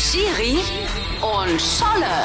[0.00, 0.56] Schiri
[1.20, 2.24] und Scholle.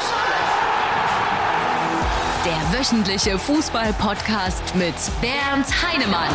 [2.46, 6.30] Der wöchentliche Fußball-Podcast mit Bernd Heinemann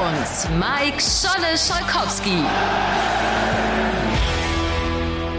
[0.00, 2.42] und Mike Scholle Scholkowski.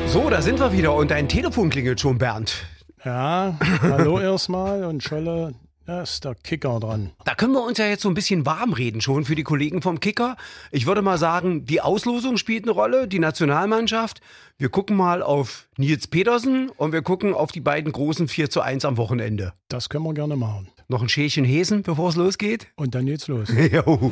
[0.06, 2.64] So, da sind wir wieder und dein Telefon klingelt schon, Bernd.
[3.04, 5.56] Ja, hallo erstmal und Scholle,
[5.90, 7.10] da ist der Kicker dran.
[7.26, 9.82] Da können wir uns ja jetzt so ein bisschen warm reden schon für die Kollegen
[9.82, 10.38] vom Kicker.
[10.72, 14.22] Ich würde mal sagen, die Auslosung spielt eine Rolle, die Nationalmannschaft.
[14.60, 18.62] Wir gucken mal auf Nils Petersen und wir gucken auf die beiden großen 4 zu
[18.62, 19.54] 1 am Wochenende.
[19.68, 20.70] Das können wir gerne machen.
[20.90, 22.68] Noch ein Schälchen Hesen, bevor es losgeht?
[22.76, 23.50] Und dann geht's los.
[23.72, 24.12] Jo.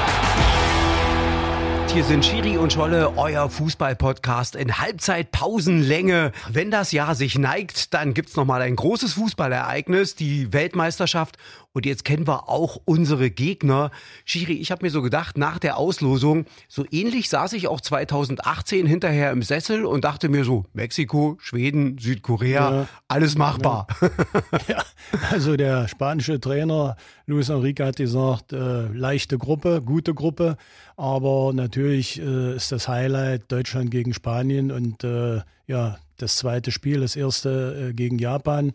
[1.94, 6.32] Hier sind Schiri und Scholle, euer Fußball-Podcast in Halbzeitpausenlänge.
[6.48, 11.36] Wenn das Jahr sich neigt, dann gibt's noch mal ein großes Fußballereignis, die Weltmeisterschaft.
[11.74, 13.91] Und jetzt kennen wir auch unsere Gegner.
[14.24, 18.87] Schiri, ich habe mir so gedacht, nach der Auslosung, so ähnlich saß ich auch 2018
[18.87, 22.88] hinterher im Sessel und dachte mir so, Mexiko, Schweden, Südkorea, Ja.
[23.09, 23.87] alles machbar.
[24.68, 24.82] Ja,
[25.30, 30.57] also der spanische Trainer Luis Enrique hat gesagt, äh, leichte Gruppe, gute Gruppe,
[30.96, 37.01] aber natürlich äh, ist das Highlight Deutschland gegen Spanien und äh, ja, das zweite Spiel,
[37.01, 38.73] das erste äh, gegen Japan.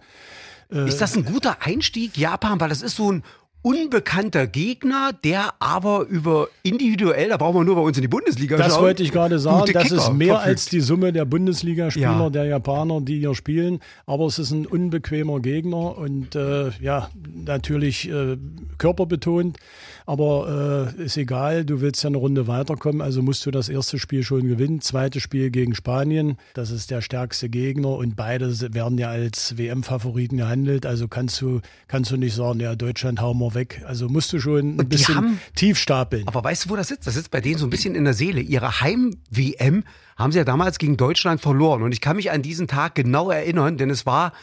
[0.69, 2.59] Ist das ein guter Einstieg, Japan?
[2.59, 3.23] Weil das ist so ein
[3.61, 8.57] unbekannter Gegner, der aber über individuell, da brauchen wir nur bei uns in die Bundesliga
[8.57, 8.83] Das schauen.
[8.83, 9.71] wollte ich gerade sagen.
[9.71, 10.47] Das Kicker ist mehr verfügt.
[10.47, 12.29] als die Summe der Bundesligaspieler, Ja.
[12.29, 13.79] der Japaner, die hier spielen.
[14.05, 17.09] Aber es ist ein unbequemer Gegner und äh, ja,
[17.45, 18.37] natürlich äh,
[18.77, 19.57] körperbetont.
[20.05, 23.99] Aber äh, ist egal, du willst ja eine Runde weiterkommen, also musst du das erste
[23.99, 24.81] Spiel schon gewinnen.
[24.81, 30.37] Zweites Spiel gegen Spanien, das ist der stärkste Gegner und beide werden ja als WM-Favoriten
[30.37, 30.87] gehandelt.
[30.87, 33.81] Also kannst du, kannst du nicht sagen, ja, Deutschland hauen wir weg.
[33.85, 36.27] Also musst du schon ein Und bisschen haben- tief stapeln.
[36.27, 37.07] Aber weißt du, wo das sitzt?
[37.07, 38.41] Das sitzt bei denen so ein bisschen in der Seele.
[38.41, 39.83] Ihre Heim-WM
[40.17, 41.83] haben sie ja damals gegen Deutschland verloren.
[41.83, 44.33] Und ich kann mich an diesen Tag genau erinnern, denn es war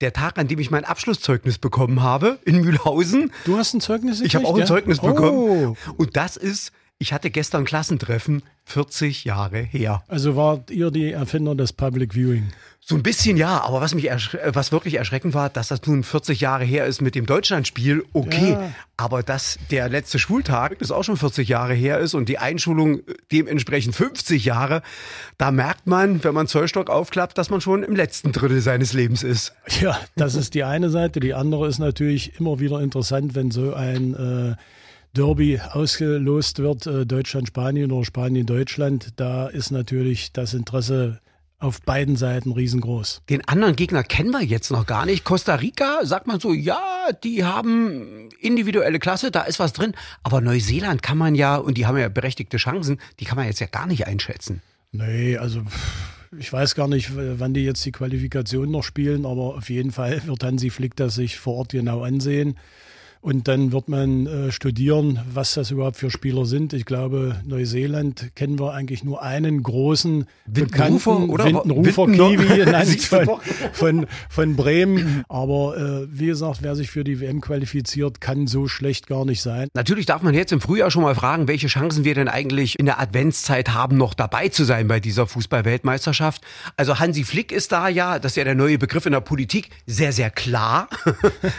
[0.00, 3.30] der Tag, an dem ich mein Abschlusszeugnis bekommen habe in Mühlhausen.
[3.44, 4.66] Du hast ein Zeugnis Ich habe auch ein ja?
[4.66, 5.06] Zeugnis Oh.
[5.06, 5.76] bekommen.
[5.96, 10.02] Und das ist, ich hatte gestern Klassentreffen, 40 Jahre her.
[10.08, 12.48] Also wart ihr die Erfinder des Public Viewing?
[12.80, 16.04] So ein bisschen ja, aber was mich äh, was wirklich erschreckend war, dass das nun
[16.04, 18.52] 40 Jahre her ist mit dem Deutschlandspiel, okay.
[18.52, 18.72] Ja.
[18.96, 23.00] Aber dass der letzte Schultag, das auch schon 40 Jahre her ist und die Einschulung
[23.32, 24.82] dementsprechend 50 Jahre,
[25.38, 29.22] da merkt man, wenn man Zollstock aufklappt, dass man schon im letzten Drittel seines Lebens
[29.22, 29.54] ist.
[29.80, 31.20] Ja, das ist die eine Seite.
[31.20, 34.56] Die andere ist natürlich immer wieder interessant, wenn so ein äh,
[35.14, 39.12] Derby ausgelost wird, äh, Deutschland-Spanien oder Spanien-Deutschland.
[39.16, 41.20] Da ist natürlich das Interesse
[41.58, 43.22] auf beiden Seiten riesengroß.
[43.30, 45.24] Den anderen Gegner kennen wir jetzt noch gar nicht.
[45.24, 46.80] Costa Rica, sagt man so, ja,
[47.22, 49.94] die haben individuelle Klasse, da ist was drin.
[50.22, 53.60] Aber Neuseeland kann man ja, und die haben ja berechtigte Chancen, die kann man jetzt
[53.60, 54.60] ja gar nicht einschätzen.
[54.92, 55.62] Nee, also
[56.38, 60.26] ich weiß gar nicht, wann die jetzt die Qualifikation noch spielen, aber auf jeden Fall
[60.26, 62.58] wird Hansi Flick das sich vor Ort genau ansehen.
[63.24, 66.74] Und dann wird man äh, studieren, was das überhaupt für Spieler sind.
[66.74, 71.44] Ich glaube, Neuseeland kennen wir eigentlich nur einen großen Windenrufer, bekannten oder?
[71.46, 73.40] Windenrufer Winden- Kiwi du von,
[73.72, 75.24] von, von Bremen.
[75.30, 79.40] Aber äh, wie gesagt, wer sich für die WM qualifiziert, kann so schlecht gar nicht
[79.40, 79.68] sein.
[79.72, 82.84] Natürlich darf man jetzt im Frühjahr schon mal fragen, welche Chancen wir denn eigentlich in
[82.84, 86.42] der Adventszeit haben, noch dabei zu sein bei dieser Fußball-Weltmeisterschaft.
[86.76, 89.70] Also Hansi Flick ist da ja, das ist ja der neue Begriff in der Politik,
[89.86, 90.88] sehr, sehr klar.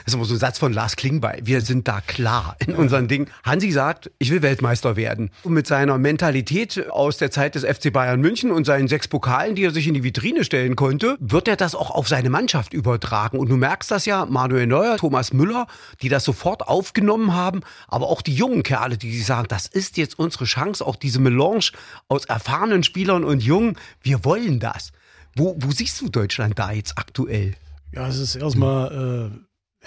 [0.06, 1.40] Das ist immer so ein Satz von Lars Klingbeil.
[1.44, 3.28] Wir sind da klar in unseren Dingen.
[3.44, 5.32] Hansi sagt, ich will Weltmeister werden.
[5.44, 9.56] Und mit seiner Mentalität aus der Zeit des FC Bayern München und seinen sechs Pokalen,
[9.56, 12.74] die er sich in die Vitrine stellen konnte, wird er das auch auf seine Mannschaft
[12.74, 13.40] übertragen.
[13.40, 15.68] Und du merkst das ja, Manuel Neuer, Thomas Müller,
[16.02, 20.18] die das sofort aufgenommen haben, aber auch die jungen Kerle, die sagen, das ist jetzt
[20.20, 21.72] unsere Chance, auch diese Melange
[22.08, 24.92] aus erfahrenen Spielern und Jungen, wir wollen das.
[25.36, 27.56] Wo, wo siehst du Deutschland da jetzt aktuell?
[27.92, 29.38] Ja, es ist erstmal äh,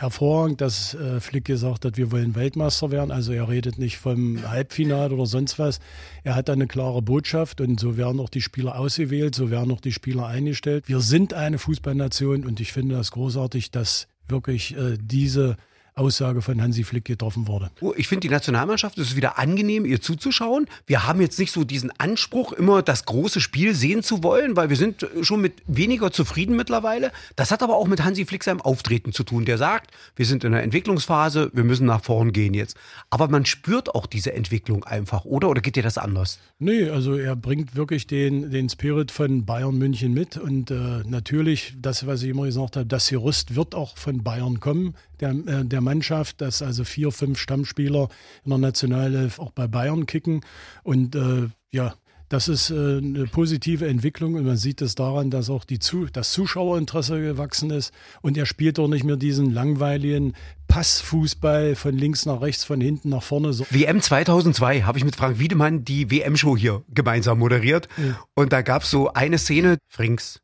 [0.01, 3.11] hervorragend, dass äh, Flick gesagt hat, wir wollen Weltmeister werden.
[3.11, 5.81] Also er redet nicht vom Halbfinale oder sonst was.
[6.25, 9.81] Er hat eine klare Botschaft und so werden auch die Spieler ausgewählt, so werden auch
[9.81, 10.89] die Spieler eingestellt.
[10.89, 15.57] Wir sind eine Fußballnation und ich finde das großartig, dass wirklich äh, diese
[15.99, 17.71] Aussage von Hansi Flick getroffen wurde.
[17.81, 20.67] Oh, Ich finde die Nationalmannschaft, es ist wieder angenehm, ihr zuzuschauen.
[20.87, 24.69] Wir haben jetzt nicht so diesen Anspruch, immer das große Spiel sehen zu wollen, weil
[24.71, 27.13] wir sind schon mit weniger zufrieden mittlerweile.
[27.37, 29.45] Das hat aber auch mit Hansi Flick seinem Auftreten zu tun.
[29.45, 32.77] Der sagt, wir sind in der Entwicklungsphase, wir müssen nach vorn gehen jetzt.
[33.11, 35.49] Aber man spürt auch diese Entwicklung einfach, oder?
[35.49, 36.39] Oder geht dir das anders?
[36.59, 41.75] Nee, also er bringt wirklich den, den Spirit von Bayern München mit und äh, natürlich,
[41.81, 45.65] das, was ich immer gesagt habe, das Gerüst wird auch von Bayern kommen, der, äh,
[45.65, 48.09] der Mannschaft, dass also vier, fünf Stammspieler
[48.45, 50.43] in der Nationalelf auch bei Bayern kicken.
[50.83, 51.95] Und äh, ja,
[52.29, 56.07] das ist äh, eine positive Entwicklung und man sieht es daran, dass auch die Zu
[56.13, 60.35] das Zuschauerinteresse gewachsen ist und er spielt doch nicht mehr diesen langweiligen
[60.69, 63.55] Passfußball von links nach rechts, von hinten nach vorne.
[63.55, 63.65] So.
[63.71, 68.19] WM 2002 habe ich mit Frank Wiedemann die WM-Show hier gemeinsam moderiert ja.
[68.35, 70.41] und da gab es so eine Szene, Frings,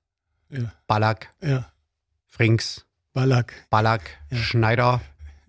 [0.49, 0.73] ja.
[0.87, 1.71] Ballack, ja.
[2.27, 5.03] Frings, Ballack, Ballack, Schneider,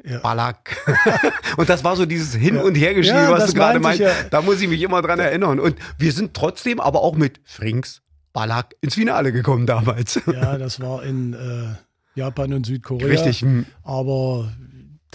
[0.05, 0.19] ja.
[0.19, 0.77] Ballack.
[1.57, 4.01] und das war so dieses Hin- und Hergeschiebe, ja, was du gerade meinst.
[4.01, 4.11] Ja.
[4.29, 5.59] Da muss ich mich immer dran erinnern.
[5.59, 8.01] Und wir sind trotzdem aber auch mit Frings,
[8.33, 10.19] Ballack ins Finale gekommen damals.
[10.31, 13.07] Ja, das war in äh, Japan und Südkorea.
[13.07, 13.41] Richtig.
[13.41, 13.65] Hm.
[13.83, 14.51] Aber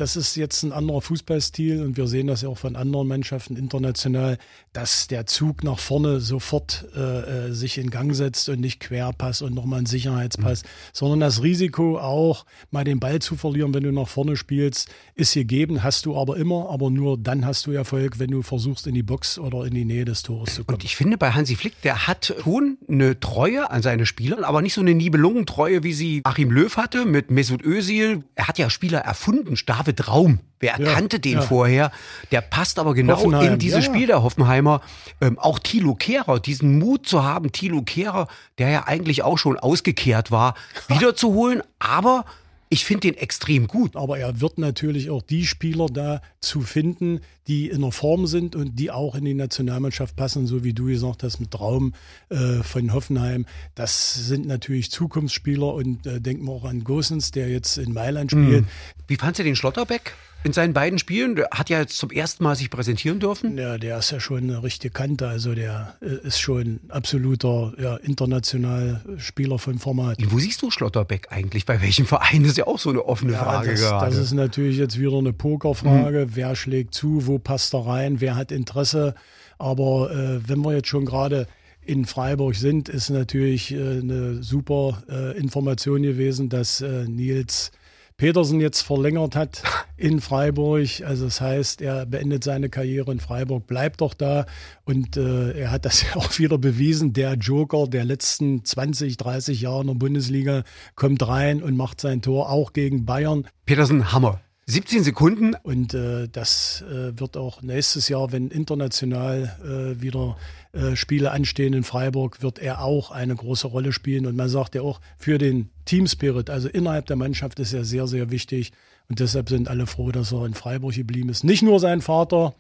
[0.01, 3.57] das ist jetzt ein anderer Fußballstil und wir sehen das ja auch von anderen Mannschaften
[3.57, 4.39] international,
[4.73, 9.43] dass der Zug nach vorne sofort äh, äh sich in Gang setzt und nicht Querpass
[9.43, 10.69] und nochmal ein Sicherheitspass, mhm.
[10.93, 15.35] sondern das Risiko auch mal den Ball zu verlieren, wenn du nach vorne spielst, ist
[15.35, 18.95] gegeben, hast du aber immer, aber nur dann hast du Erfolg, wenn du versuchst in
[18.95, 20.77] die Box oder in die Nähe des Tores zu kommen.
[20.77, 24.63] Und ich finde bei Hansi Flick, der hat schon eine Treue an seine Spieler, aber
[24.63, 28.25] nicht so eine Nibelungentreue, wie sie Achim Löw hatte mit Mesut Özil.
[28.35, 30.39] Er hat ja Spieler erfunden, David David Raum.
[30.61, 31.43] Wer ja, kannte den ja.
[31.43, 31.91] vorher?
[32.31, 33.55] Der passt aber genau Hoffenheim.
[33.55, 34.83] in dieses ja, Spiel der Hoffenheimer.
[35.21, 38.29] Ähm, auch Thilo Kehrer, diesen Mut zu haben, Thilo Kehrer,
[38.59, 40.55] der ja eigentlich auch schon ausgekehrt war,
[40.89, 41.63] wiederzuholen.
[41.79, 42.27] Aber
[42.73, 43.97] ich finde den extrem gut.
[43.97, 48.55] Aber er wird natürlich auch die Spieler da zu finden, die in der Form sind
[48.55, 51.95] und die auch in die Nationalmannschaft passen, so wie du gesagt hast mit Traum
[52.29, 53.45] äh, von Hoffenheim.
[53.75, 58.31] Das sind natürlich Zukunftsspieler und äh, denken wir auch an Gosens, der jetzt in Mailand
[58.31, 58.63] spielt.
[58.63, 58.69] Mhm.
[59.09, 60.15] Wie fandst du den Schlotterbeck?
[60.45, 61.37] In seinen beiden Spielen.
[61.37, 63.57] Der hat ja jetzt zum ersten Mal sich präsentieren dürfen.
[63.59, 65.29] Ja, der ist ja schon eine richtige Kante.
[65.29, 70.19] Also der äh, ist schon absoluter ja, international Spieler von Format.
[70.29, 71.67] Wo siehst du Schlotterbeck eigentlich?
[71.67, 74.07] Bei welchem Verein das ist ja auch so eine offene ja, Frage das, gerade.
[74.07, 76.27] Das ist natürlich jetzt wieder eine Pokerfrage.
[76.27, 76.31] Mhm.
[76.35, 77.27] Wer schlägt zu?
[77.27, 78.21] Wo passt er rein?
[78.21, 79.15] Wer hat Interesse?
[79.59, 81.47] Aber äh, wenn wir jetzt schon gerade
[81.85, 87.73] in Freiburg sind, ist natürlich äh, eine super äh, Information gewesen, dass äh, Nils
[88.21, 89.63] Petersen jetzt verlängert hat
[89.97, 90.87] in Freiburg.
[91.07, 94.45] Also das heißt, er beendet seine Karriere in Freiburg, bleibt doch da
[94.85, 97.15] und äh, er hat das ja auch wieder bewiesen.
[97.15, 100.65] Der Joker der letzten 20, 30 Jahre in der Bundesliga
[100.97, 103.47] kommt rein und macht sein Tor auch gegen Bayern.
[103.65, 104.39] Petersen, Hammer.
[104.67, 105.57] 17 Sekunden.
[105.63, 110.37] Und äh, das äh, wird auch nächstes Jahr, wenn international äh, wieder
[110.73, 114.27] äh, Spiele anstehen in Freiburg, wird er auch eine große Rolle spielen.
[114.27, 118.07] Und man sagt ja auch, für den Teamspirit, also innerhalb der Mannschaft, ist er sehr,
[118.07, 118.73] sehr wichtig.
[119.09, 121.43] Und deshalb sind alle froh, dass er in Freiburg geblieben ist.
[121.43, 122.55] Nicht nur sein Vater,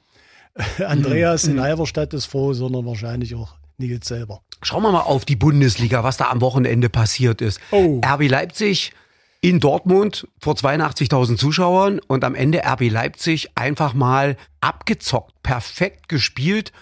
[0.84, 1.52] Andreas mhm.
[1.52, 4.42] in Halberstadt ist froh, sondern wahrscheinlich auch Nils selber.
[4.62, 7.60] Schauen wir mal auf die Bundesliga, was da am Wochenende passiert ist.
[7.70, 8.00] Oh.
[8.04, 8.92] RB Leipzig
[9.40, 16.72] in Dortmund vor 82.000 Zuschauern und am Ende RB Leipzig einfach mal abgezockt, perfekt gespielt.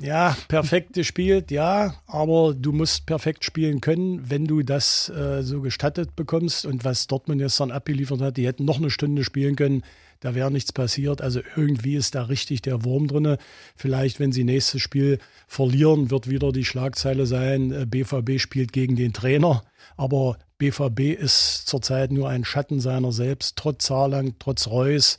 [0.00, 5.60] Ja, perfekt gespielt, ja, aber du musst perfekt spielen können, wenn du das äh, so
[5.62, 6.66] gestattet bekommst.
[6.66, 9.82] Und was Dortmund gestern abgeliefert hat, die hätten noch eine Stunde spielen können,
[10.20, 11.20] da wäre nichts passiert.
[11.22, 13.36] Also irgendwie ist da richtig der Wurm drin.
[13.74, 18.96] Vielleicht, wenn sie nächstes Spiel verlieren, wird wieder die Schlagzeile sein, BVB äh, spielt gegen
[18.96, 19.62] den Trainer.
[19.96, 25.18] Aber BVB ist zurzeit nur ein Schatten seiner selbst, trotz Saarland, trotz Reus.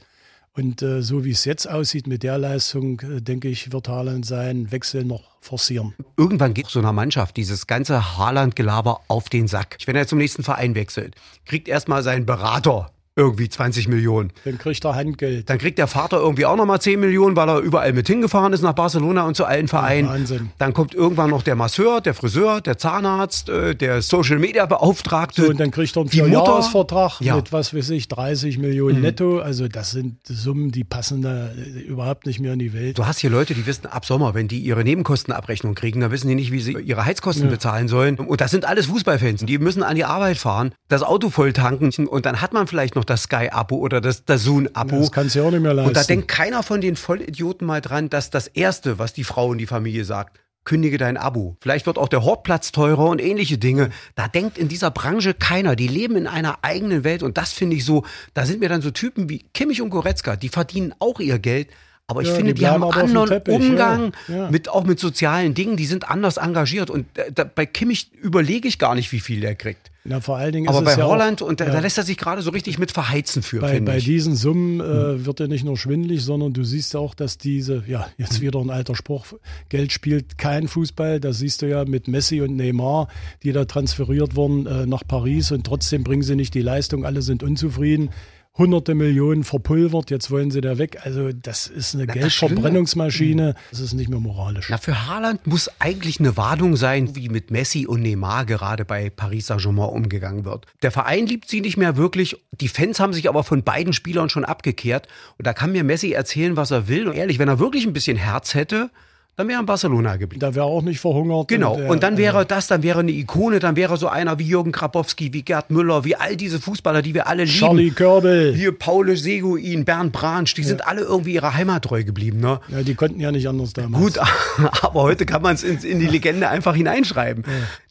[0.58, 4.26] Und äh, so wie es jetzt aussieht mit der Leistung, äh, denke ich, wird Haaland
[4.26, 5.94] seinen Wechsel noch forcieren.
[6.18, 9.78] Irgendwann geht so einer Mannschaft dieses ganze Haaland-Gelaber auf den Sack.
[9.86, 11.16] Wenn er zum nächsten Verein wechselt,
[11.46, 14.32] kriegt erstmal seinen Berater irgendwie 20 Millionen.
[14.46, 15.50] Dann kriegt er Handgeld.
[15.50, 18.62] Dann kriegt der Vater irgendwie auch nochmal 10 Millionen, weil er überall mit hingefahren ist
[18.62, 20.08] nach Barcelona und zu allen Vereinen.
[20.08, 20.52] Wahnsinn.
[20.60, 25.42] Dann kommt irgendwann noch der Masseur, der Friseur, der Zahnarzt, äh, der Social Media Beauftragte.
[25.42, 27.36] So, und dann kriegt er einen Vierjahresvertrag ja.
[27.36, 29.02] mit, was weiß ich, 30 Millionen mhm.
[29.02, 29.40] netto.
[29.40, 31.50] Also das sind Summen, die passen da
[31.88, 33.00] überhaupt nicht mehr in die Welt.
[33.00, 36.28] Du hast hier Leute, die wissen ab Sommer, wenn die ihre Nebenkostenabrechnung kriegen, dann wissen
[36.28, 37.52] die nicht, wie sie ihre Heizkosten ja.
[37.52, 38.18] bezahlen sollen.
[38.20, 39.46] Und das sind alles Fußballfans.
[39.46, 42.96] Die müssen an die Arbeit fahren, das Auto voll tanken und dann hat man vielleicht
[42.96, 45.00] noch das Sky-Abo oder das Dazun-Abo.
[45.00, 45.90] Das kannst du ja auch nicht mehr leisten.
[45.90, 49.48] Und da denkt keiner von den Vollidioten mal dran, dass das Erste, was die Frau
[49.48, 51.56] und die Familie sagt, kündige dein Abo.
[51.62, 53.90] Vielleicht wird auch der Hortplatz teurer und ähnliche Dinge.
[54.16, 55.78] Da denkt in dieser Branche keiner.
[55.78, 58.82] Die leben in einer eigenen Welt und das finde ich so, da sind mir dann
[58.82, 61.70] so Typen wie Kimmich und Goretzka, die verdienen auch ihr Geld,
[62.08, 64.52] aber ich ja, finde, die, die haben einen anderen Teppich, Umgang ja, ja.
[64.52, 65.76] mit auch mit sozialen Dingen.
[65.76, 66.90] Die sind anders engagiert.
[66.90, 69.92] Und da, bei Kimmich überlege ich gar nicht, wie viel der kriegt.
[70.10, 72.52] Na, vor allen Dingen Aber bei Holland, und da, da, lässt er sich gerade so
[72.52, 75.26] richtig mit verheizen für, Bei, bei diesen Summen äh, hm.
[75.26, 78.70] wird er nicht nur schwindlig, sondern du siehst auch, dass diese, ja, jetzt wieder ein
[78.70, 79.26] alter Spruch,
[79.68, 81.20] Geld spielt kein Fußball.
[81.20, 83.10] Das siehst du ja mit Messi und Neymar,
[83.44, 87.06] die da transferiert wurden äh, nach Paris und trotzdem bringen sie nicht die Leistung.
[87.06, 88.10] Alle sind unzufrieden.
[88.58, 91.00] Hunderte Millionen verpulvert, jetzt wollen sie da weg.
[91.04, 93.56] Also das ist eine Geldverbrennungsmaschine.
[93.70, 94.68] Das ist nicht mehr moralisch.
[94.70, 99.10] Na, für Haaland muss eigentlich eine Warnung sein, wie mit Messi und Neymar gerade bei
[99.10, 100.66] Paris Saint-Germain umgegangen wird.
[100.82, 102.38] Der Verein liebt sie nicht mehr wirklich.
[102.60, 105.08] Die Fans haben sich aber von beiden Spielern schon abgekehrt.
[105.38, 107.08] Und da kann mir Messi erzählen, was er will.
[107.08, 108.90] Und ehrlich, wenn er wirklich ein bisschen Herz hätte,
[109.38, 110.40] dann wäre er in Barcelona geblieben.
[110.40, 111.48] Da wäre er auch nicht verhungert.
[111.48, 111.76] Genau.
[111.76, 114.46] Und, Und, der- dann wäre das, dann wäre eine Ikone, dann wäre so einer wie
[114.48, 117.56] Jürgen Krapowski, wie Gerd Müller, wie all diese Fußballer, die wir alle lieben.
[117.56, 118.56] Charlie Körbel.
[118.56, 122.40] Hier Paulus Seguin, Bernd Bransch, die sind alle irgendwie ihrer Heimat treu geblieben.
[122.40, 122.60] Ne?
[122.70, 124.04] Ja, die konnten ja nicht anders damals.
[124.16, 124.20] Gut,
[124.82, 127.44] aber heute kann man es in, in die Legende einfach hineinschreiben.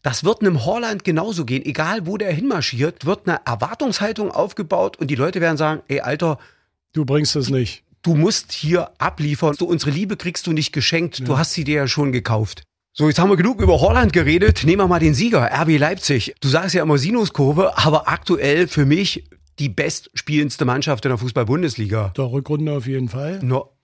[0.03, 1.65] Das wird einem Holland genauso gehen.
[1.65, 6.39] Egal, wo der hinmarschiert, wird eine Erwartungshaltung aufgebaut und die Leute werden sagen, ey, Alter,
[6.93, 7.83] Du bringst es nicht.
[8.07, 9.53] Du musst hier abliefern.
[9.53, 11.27] So, unsere Liebe kriegst du nicht geschenkt.
[11.27, 12.63] Du hast sie dir ja schon gekauft.
[12.93, 14.63] So, jetzt haben wir genug über Holland geredet.
[14.63, 16.33] Nehmen wir mal den Sieger, RB Leipzig.
[16.39, 22.13] Du sagst ja immer Sinuskurve, aber aktuell für mich die bestspielendste Mannschaft in der Fußball-Bundesliga.
[22.15, 23.39] Der Rückrunde auf jeden Fall.
[23.43, 23.76] No.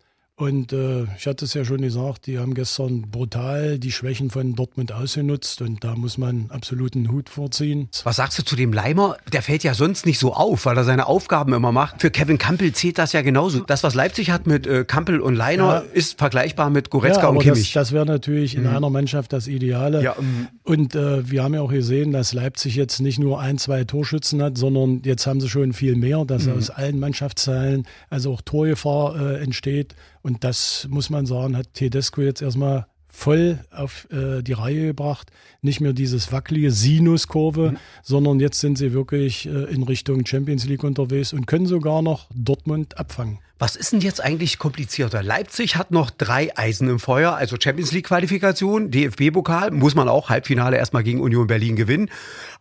[0.43, 4.55] Und äh, ich hatte es ja schon gesagt, die haben gestern brutal die Schwächen von
[4.55, 7.87] Dortmund ausgenutzt und da muss man absoluten Hut vorziehen.
[8.03, 9.15] Was sagst du zu dem Leimer?
[9.31, 12.01] Der fällt ja sonst nicht so auf, weil er seine Aufgaben immer macht.
[12.01, 13.61] Für Kevin Campbell zählt das ja genauso.
[13.61, 15.77] Das, was Leipzig hat mit äh, Campbell und Leiner, Ja.
[15.93, 17.71] ist vergleichbar mit Goretzka aber und das, Kimmich.
[17.73, 20.03] das wäre natürlich in einer Mannschaft das Ideale.
[20.03, 20.47] Ja, ähm.
[20.63, 24.41] und äh, wir haben ja auch gesehen, dass Leipzig jetzt nicht nur ein, zwei Torschützen
[24.43, 26.57] hat, sondern jetzt haben sie schon viel mehr, dass Mhm.
[26.57, 29.95] aus allen Mannschaftsteilen also auch Torgefahr äh, entsteht.
[30.23, 35.29] Und das muss man sagen, hat Tedesco jetzt erstmal voll auf äh, die Reihe gebracht.
[35.61, 37.77] Nicht mehr dieses wackelige Sinuskurve, Mhm.
[38.01, 42.27] sondern jetzt sind sie wirklich äh, in Richtung Champions League unterwegs und können sogar noch
[42.33, 43.37] Dortmund abfangen.
[43.59, 45.21] Was ist denn jetzt eigentlich komplizierter?
[45.21, 50.29] Leipzig hat noch drei Eisen im Feuer, also Champions League Qualifikation, DFB-Pokal, muss man auch
[50.29, 52.09] Halbfinale erstmal gegen Union Berlin gewinnen.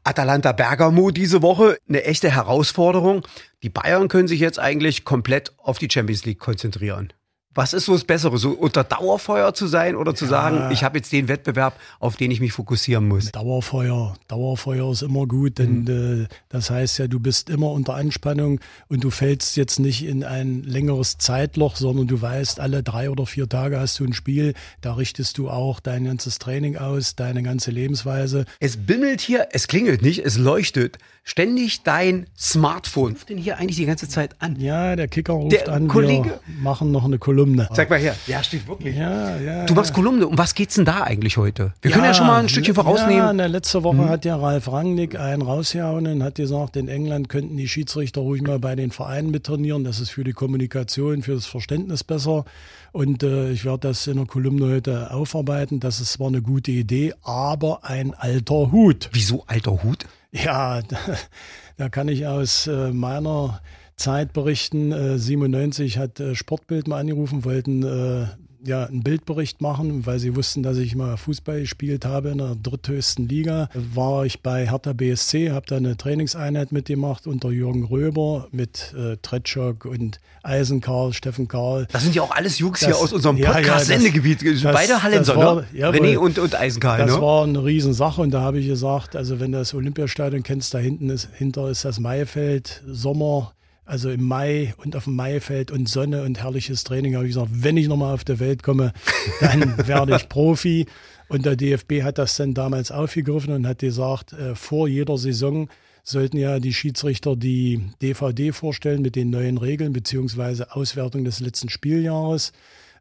[0.04, 3.22] Atalanta Bergamo diese Woche, eine echte Herausforderung.
[3.62, 7.12] Die Bayern können sich jetzt eigentlich komplett auf die Champions League konzentrieren.
[7.54, 10.96] Was ist so das Bessere, so unter Dauerfeuer zu sein oder zu sagen, ich habe
[10.96, 13.30] jetzt den Wettbewerb, auf den ich mich fokussieren muss?
[13.32, 14.14] Dauerfeuer.
[14.28, 16.22] Dauerfeuer ist immer gut, denn Mhm.
[16.22, 20.24] äh, das heißt ja, du bist immer unter Anspannung und du fällst jetzt nicht in
[20.24, 24.54] ein längeres Zeitloch, sondern du weißt, alle drei oder vier Tage hast du ein Spiel,
[24.80, 28.46] da richtest du auch dein ganzes Training aus, deine ganze Lebensweise.
[28.60, 33.12] Es bimmelt hier, es klingelt nicht, es leuchtet ständig dein Smartphone.
[33.12, 34.58] Was ruft denn hier eigentlich die ganze Zeit an?
[34.58, 37.41] Ja, der Kicker ruft Der an, Kollege- wir machen noch eine Kolumne.
[37.72, 38.14] Zeig mal her.
[38.26, 38.96] Ja, steht wirklich.
[38.96, 39.64] Ja, ja.
[39.66, 40.26] Du machst Kolumne.
[40.26, 41.72] Um was geht's denn da eigentlich heute?
[41.82, 43.30] Wir können ja schon mal ein Stückchen Ja, vorausnehmen.
[43.32, 43.36] Mhm.
[43.36, 47.56] na, letzte Woche hat ja Ralf Rangnick einen rausgehauen und hat gesagt, in England könnten
[47.56, 49.84] die Schiedsrichter ruhig mal bei den Vereinen mittrainieren.
[49.84, 52.44] Das ist für die Kommunikation, für das Verständnis besser.
[52.92, 55.80] Und äh, ich werde das in der Kolumne heute aufarbeiten.
[55.80, 59.08] Das ist zwar eine gute Idee, aber ein alter Hut.
[59.12, 60.06] Wieso alter Hut?
[60.30, 60.96] Ja, da,
[61.76, 63.60] da kann ich aus äh, meiner
[63.96, 64.92] Zeit berichten.
[64.92, 68.26] Äh, 97 hat äh, Sportbild mal angerufen, wollten äh,
[68.64, 72.54] ja einen Bildbericht machen, weil sie wussten, dass ich mal Fußball gespielt habe in der
[72.54, 73.68] dritthöchsten Liga.
[73.74, 79.16] War ich bei Hertha BSC, habe da eine Trainingseinheit mitgemacht unter Jürgen Röber mit äh,
[79.20, 81.88] Tretschok und Eisenkarl, Steffen Karl.
[81.90, 84.46] Das sind ja auch alles Jungs Das- hier aus unserem ja, ja, Podcast-Sendegebiet.
[84.46, 85.66] das- Beide Hallenser, war- ne?
[85.72, 85.98] jawohl.
[86.00, 87.20] René und, und Eisenkarl, Das ne?
[87.20, 90.78] war eine Riesensache und da habe ich gesagt, also wenn du das Olympiastadion kennst, da
[90.78, 95.88] hinten ist, hinter ist das Maifeld, Sommer, also im Mai und auf dem Maifeld und
[95.88, 98.92] Sonne und herrliches Training, habe ich gesagt, wenn ich nochmal auf die Welt komme,
[99.40, 100.86] dann werde ich Profi.
[101.28, 105.68] Und der DFB hat das dann damals aufgegriffen und hat gesagt, äh, vor jeder Saison
[106.04, 111.68] sollten ja die Schiedsrichter die DVD vorstellen mit den neuen Regeln beziehungsweise Auswertung des letzten
[111.68, 112.52] Spieljahres.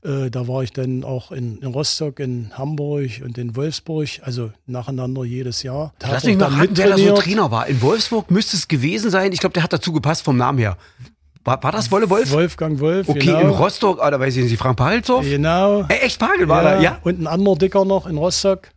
[0.03, 4.51] Äh, da war ich dann auch in, in Rostock, in Hamburg und in Wolfsburg, also
[4.65, 5.93] nacheinander jedes Jahr.
[5.99, 7.13] Da Lass mich ich mal raten, wer da so.
[7.13, 7.67] Trainer war.
[7.67, 9.31] In Wolfsburg müsste es gewesen sein.
[9.31, 10.77] Ich glaube, der hat dazu gepasst vom Namen her.
[11.43, 12.31] War, war das Wolle Wolf?
[12.31, 13.39] Wolfgang Wolf, Okay, genau.
[13.41, 15.23] in Rostock, ah, da weiß ich nicht, Frank Pagelsdorf?
[15.25, 15.81] Genau.
[15.83, 16.99] Äh, echt Pagel war da, ja?
[17.03, 18.69] Und ein anderer Dicker noch in Rostock,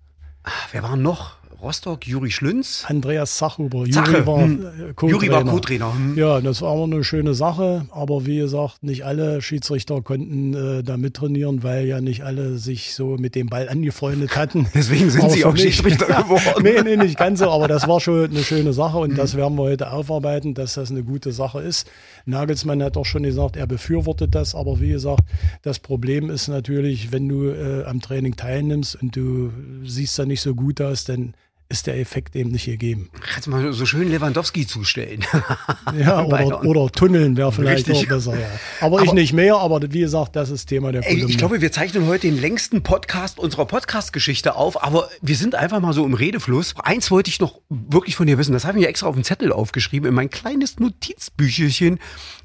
[0.44, 1.36] Ah, Wer war noch?
[1.64, 2.84] Rostock, Juri Schlünz?
[2.86, 4.66] Andreas Juri war, hm.
[4.66, 5.50] äh, Juri war Co-Trainer.
[5.50, 5.94] Co-Trainer.
[5.94, 6.18] Hm.
[6.18, 7.86] Ja, das war aber eine schöne Sache.
[7.90, 12.94] Aber wie gesagt, nicht alle Schiedsrichter konnten äh, da mittrainieren, weil ja nicht alle sich
[12.94, 14.66] so mit dem Ball angefreundet hatten.
[14.74, 16.62] Deswegen sind Aber sie auch Schiedsrichter geworden.
[16.62, 19.56] nee, nee, nicht ganz so, aber das war schon eine schöne Sache und das werden
[19.56, 21.90] wir heute aufarbeiten, dass das eine gute Sache ist.
[22.26, 25.22] Nagelsmann hat auch schon gesagt, er befürwortet das, aber wie gesagt,
[25.62, 29.50] das Problem ist natürlich, wenn du äh, am Training teilnimmst und du
[29.82, 31.32] siehst da nicht so gut aus, dann
[31.68, 33.10] ist der Effekt eben nicht gegeben.
[33.20, 35.24] Kannst du mal so schön Lewandowski zustellen.
[35.98, 38.06] ja, oder, oder tunneln wäre vielleicht Richtig.
[38.06, 38.38] auch besser.
[38.38, 38.46] Ja.
[38.80, 41.26] Aber, aber, ich nicht mehr, aber wie gesagt, das ist Thema der Kolumne.
[41.26, 45.80] Ich glaube, wir zeichnen heute den längsten Podcast unserer Podcast-Geschichte auf, aber wir sind einfach
[45.80, 46.74] mal so im Redefluss.
[46.82, 49.24] Eins wollte ich noch wirklich von dir wissen, das habe ich mir extra auf den
[49.24, 51.98] Zettel aufgeschrieben, in mein kleines Notizbüchelchen.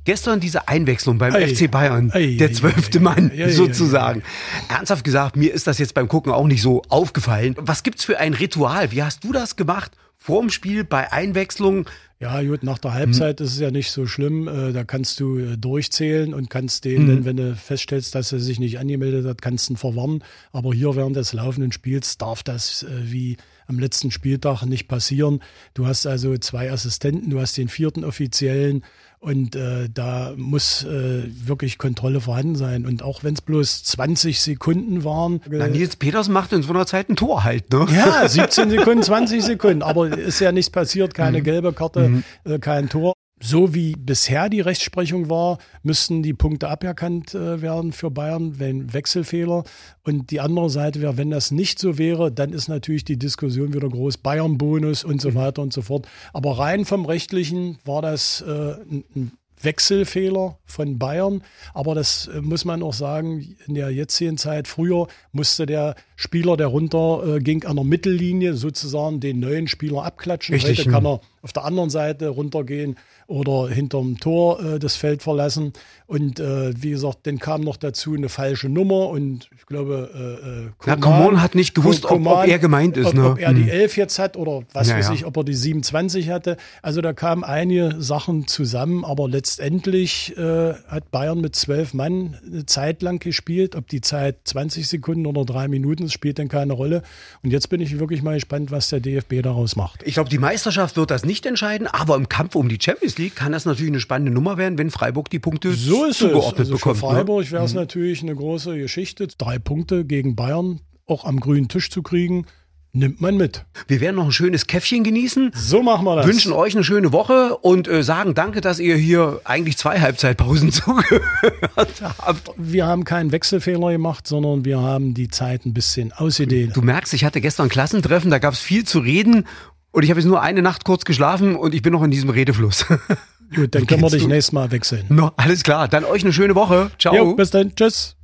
[0.09, 4.23] Gestern diese Einwechslung beim ei, FC Bayern, ei, der zwölfte Mann sozusagen.
[4.67, 7.53] Ernsthaft gesagt, mir ist das jetzt beim Gucken auch nicht so aufgefallen.
[7.59, 8.91] Was gibt's für ein Ritual?
[8.91, 9.91] Wie hast du das gemacht?
[10.17, 11.85] Vorm Spiel bei Einwechslung?
[12.19, 13.45] Ja, gut, nach der Halbzeit hm.
[13.45, 14.47] ist es ja nicht so schlimm.
[14.47, 17.25] Äh, da kannst du äh, durchzählen und kannst den, hm.
[17.25, 20.23] wenn du feststellst, dass er sich nicht angemeldet hat, kannst du ihn verwarnen.
[20.51, 23.37] Aber hier während des laufenden Spiels darf das äh, wie
[23.69, 25.41] am letzten Spieltag nicht passieren.
[25.73, 28.83] Du hast also zwei Assistenten, du hast den vierten Offiziellen
[29.19, 32.85] und äh, da muss äh, wirklich Kontrolle vorhanden sein.
[32.85, 35.41] Und auch wenn es bloß 20 Sekunden waren.
[35.49, 37.85] Na, Nils Peters macht in so einer Zeit ein Tor halt, ne?
[37.93, 39.83] Ja, 17 Sekunden, 20 Sekunden.
[39.83, 41.43] Aber ist ja nichts passiert, keine mhm.
[41.43, 42.23] gelbe Karte, mhm.
[42.45, 47.93] äh, kein Tor so wie bisher die Rechtsprechung war, müssten die Punkte aberkannt äh, werden
[47.93, 49.63] für Bayern, wenn Wechselfehler.
[50.03, 53.73] Und die andere Seite wäre, wenn das nicht so wäre, dann ist natürlich die Diskussion
[53.73, 56.07] wieder groß, Bayern-Bonus und so weiter und so fort.
[56.33, 58.75] Aber rein vom Rechtlichen war das äh,
[59.15, 59.31] ein
[59.61, 61.41] Wechselfehler von Bayern.
[61.73, 66.57] Aber das äh, muss man auch sagen, in der jetzigen Zeit, früher musste der Spieler,
[66.57, 70.55] der runter äh, ging, an der Mittellinie sozusagen den neuen Spieler abklatschen.
[70.55, 70.79] Richtig.
[70.79, 75.73] Heute kann er auf der anderen Seite runtergehen oder hinterm Tor äh, das Feld verlassen.
[76.07, 80.65] Und äh, wie gesagt, dann kam noch dazu eine falsche Nummer und ich glaube, äh,
[80.65, 83.07] äh Koman, Coman hat nicht gewusst, Koman, ob, ob, er gemeint ist.
[83.07, 83.29] Ob, ne?
[83.31, 84.01] ob er die 11 hm.
[84.01, 86.57] jetzt hat oder was ja, weiß ich, ob er die 27 hatte.
[86.81, 92.65] Also da kamen einige Sachen zusammen, aber letztendlich äh, hat Bayern mit zwölf Mann eine
[92.65, 93.75] Zeit lang gespielt.
[93.75, 97.03] Ob die Zeit 20 Sekunden oder drei Minuten ist, spielt dann keine Rolle.
[97.43, 100.01] Und jetzt bin ich wirklich mal gespannt, was der DFB daraus macht.
[100.03, 103.35] Ich glaube, die Meisterschaft wird das nicht entscheiden, aber im Kampf um die Champions League
[103.35, 106.73] kann das natürlich eine spannende Nummer werden, wenn Freiburg die Punkte so ist zugeordnet also
[106.73, 106.97] bekommt.
[106.97, 107.11] Für ne?
[107.13, 107.79] Freiburg wäre es mhm.
[107.79, 112.45] natürlich eine große Geschichte, drei Punkte gegen Bayern auch am grünen Tisch zu kriegen.
[112.91, 113.65] Nimmt man mit.
[113.87, 115.51] Wir werden noch ein schönes Käffchen genießen.
[115.53, 116.25] So machen wir das.
[116.25, 120.71] Wünschen euch eine schöne Woche und äh, sagen danke, dass ihr hier eigentlich zwei Halbzeitpausen
[120.71, 122.49] zugehört habt.
[122.57, 126.75] Wir haben keinen Wechselfehler gemacht, sondern wir haben die Zeit ein bisschen ausgedehnt.
[126.75, 129.45] Du merkst, ich hatte gestern ein Klassentreffen, da gab es viel zu reden
[129.91, 132.29] und ich habe jetzt nur eine Nacht kurz geschlafen und ich bin noch in diesem
[132.29, 132.85] Redefluss.
[133.55, 135.05] Gut, dann können wir dich nächstes Mal wechseln.
[135.09, 135.87] No, alles klar.
[135.87, 136.91] Dann euch eine schöne Woche.
[136.99, 137.15] Ciao.
[137.15, 137.73] Jo, bis dann.
[137.75, 138.15] Tschüss.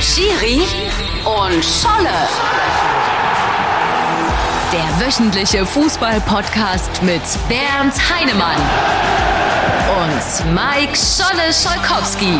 [0.00, 0.60] Schiri
[1.24, 2.10] und Scholle.
[4.72, 8.60] Der wöchentliche Fußball-Podcast mit Bernd Heinemann
[10.02, 12.38] und Mike Scholle Scholkowski.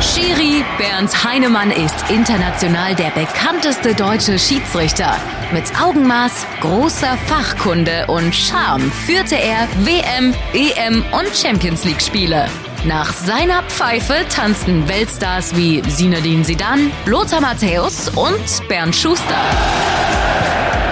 [0.00, 5.14] Schiri Bernd Heinemann ist international der bekannteste deutsche Schiedsrichter.
[5.52, 12.46] Mit Augenmaß, großer Fachkunde und Charme führte er WM, EM und Champions League Spiele.
[12.86, 19.36] Nach seiner Pfeife tanzten Weltstars wie Sinedin Sidan, Lothar Matthäus und Bernd Schuster.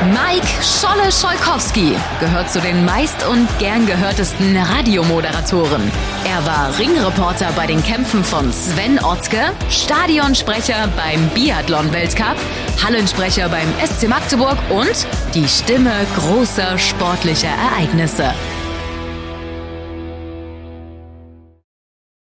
[0.06, 5.90] Mike Scholle Scholkowski gehört zu den meist und gern gehörtesten Radiomoderatoren.
[6.24, 12.36] Er war Ringreporter bei den Kämpfen von Sven Ottke, Stadionsprecher beim Biathlon-Weltcup,
[12.82, 18.32] Hallensprecher beim SC Magdeburg und die Stimme großer sportlicher Ereignisse.